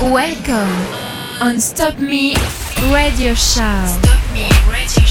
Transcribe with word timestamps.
Welcome 0.00 1.42
on 1.42 1.58
Stop 1.58 1.98
Me 1.98 2.36
Radio 2.92 3.34
Show. 3.34 5.07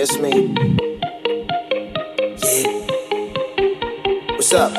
it's 0.00 0.18
me. 0.18 0.30
Yeah. 2.40 2.72
What's 4.32 4.52
up? 4.54 4.72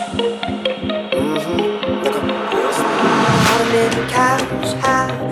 Mm-hmm. 1.13 1.61
Look 2.03 2.15
up. 2.15 2.23
It's 2.53 2.79
me. 3.71 4.09
Cows 4.09 4.73
have 4.83 5.30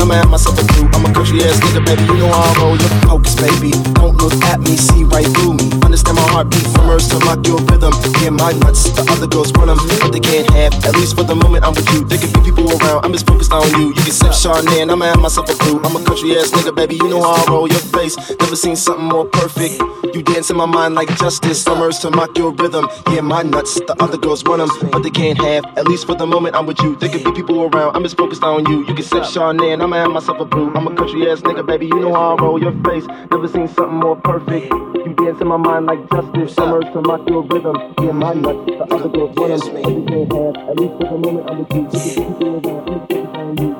I'ma 0.00 0.14
have 0.14 0.30
myself 0.30 0.58
a 0.58 0.64
brew. 0.64 0.99
I'm 1.30 1.38
country 1.38 1.48
ass 1.48 1.60
nigga, 1.60 1.86
baby. 1.86 2.02
You 2.02 2.18
know 2.18 2.32
how 2.32 2.42
I 2.42 2.58
roll. 2.58 2.76
Your 2.76 2.90
focus, 3.06 3.34
baby. 3.38 3.70
Don't 3.94 4.16
look 4.18 4.34
at 4.50 4.58
me, 4.58 4.76
see 4.76 5.04
right 5.04 5.26
through 5.38 5.54
me. 5.54 5.70
Understand 5.86 6.16
my 6.16 6.26
heartbeat, 6.26 6.66
murmurs 6.76 7.06
to 7.08 7.18
rock 7.22 7.46
your 7.46 7.58
rhythm. 7.70 7.94
Yeah, 8.20 8.30
my 8.30 8.50
nuts, 8.52 8.90
the 8.90 9.06
other 9.06 9.28
girls 9.28 9.52
want 9.54 9.70
them, 9.70 9.78
but 10.02 10.10
they 10.10 10.18
can't 10.18 10.50
have. 10.50 10.74
At 10.84 10.96
least 10.96 11.14
for 11.14 11.22
the 11.22 11.36
moment, 11.36 11.64
I'm 11.64 11.74
with 11.74 11.86
you. 11.94 12.04
There 12.04 12.18
could 12.18 12.34
be 12.34 12.50
people 12.50 12.66
around, 12.66 13.04
I'm 13.04 13.12
just 13.12 13.26
focused 13.26 13.52
on 13.52 13.62
you. 13.78 13.94
You 13.94 14.02
can 14.02 14.10
sip 14.10 14.34
Chardonnay, 14.34 14.82
and 14.82 14.90
I'ma 14.90 15.06
have 15.06 15.20
myself 15.20 15.48
a 15.50 15.54
brew. 15.62 15.78
I'm 15.84 15.94
a 15.94 16.02
country 16.02 16.34
ass 16.36 16.50
nigga, 16.50 16.74
baby. 16.74 16.96
You 16.96 17.08
know 17.08 17.22
how 17.22 17.38
I 17.38 17.44
roll. 17.46 17.68
Your 17.68 17.84
face, 17.94 18.18
never 18.40 18.56
seen 18.56 18.74
something 18.74 19.06
more 19.06 19.26
perfect. 19.26 19.78
You 20.14 20.22
dance 20.22 20.50
in 20.50 20.56
my 20.56 20.66
mind 20.66 20.96
like 20.96 21.14
justice. 21.16 21.62
Summers 21.62 22.00
to 22.00 22.10
mock 22.10 22.36
your 22.36 22.50
rhythm. 22.50 22.88
Yeah, 23.12 23.20
my 23.20 23.42
nuts, 23.42 23.78
the 23.78 23.94
other 24.02 24.18
girls 24.18 24.42
want 24.42 24.66
them, 24.66 24.90
but 24.90 25.02
they 25.04 25.10
can't 25.10 25.38
have. 25.38 25.64
At 25.78 25.86
least 25.86 26.06
for 26.06 26.16
the 26.16 26.26
moment, 26.26 26.56
I'm 26.56 26.66
with 26.66 26.80
you. 26.82 26.96
There 26.96 27.08
could 27.08 27.22
be 27.22 27.30
people 27.30 27.62
around, 27.62 27.94
I'm 27.94 28.02
just 28.02 28.16
focused 28.16 28.42
on 28.42 28.66
you. 28.66 28.84
You 28.86 28.94
can 28.94 29.04
sip 29.04 29.22
Chardonnay, 29.22 29.74
and 29.74 29.82
I'ma 29.82 29.96
have 29.96 30.10
myself 30.10 30.40
a 30.40 30.44
brew. 30.44 30.74
I'm 30.74 30.88
a 30.88 30.94
country 30.96 31.19
dirty 31.20 31.30
ass 31.30 31.40
nigga, 31.42 31.66
baby. 31.66 31.86
You 31.86 32.00
know 32.00 32.14
how 32.14 32.36
I 32.36 32.42
roll 32.42 32.60
your 32.60 32.72
face. 32.84 33.06
Never 33.30 33.48
seen 33.48 33.68
something 33.68 33.98
more 33.98 34.16
perfect. 34.16 34.72
You 34.72 35.14
dance 35.14 35.40
in 35.40 35.48
my 35.48 35.56
mind 35.56 35.86
like 35.86 36.08
justice. 36.10 36.54
Summers 36.54 36.84
to 36.92 37.00
my 37.02 37.18
pure 37.24 37.42
rhythm. 37.42 37.94
Yeah, 38.00 38.12
my 38.12 38.34
nuts. 38.34 38.66
The 38.66 38.82
other 38.94 39.08
girls 39.08 39.34
want 39.36 39.74
me. 39.74 39.82
At 39.82 40.76
least 40.78 40.94
for 40.98 41.06
the 41.10 41.18
moment, 41.18 41.50
I'm 41.50 41.58
with 41.58 41.72
you. 41.74 41.82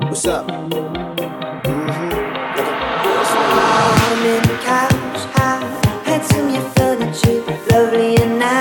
What's 0.07 0.25
up? 0.25 0.47
Mm-hmm. 0.47 0.91
I'm 4.13 4.25
in 4.25 4.41
the 4.43 4.57
couch. 4.63 5.21
I 5.35 5.47
had 6.05 6.25
some 6.25 6.49
your 6.49 6.61
furniture. 6.71 7.41
Lovely 7.71 8.15
and 8.17 8.39
nice. 8.39 8.60